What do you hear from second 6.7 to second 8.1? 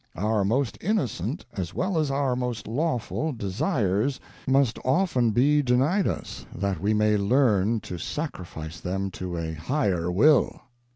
we may learn to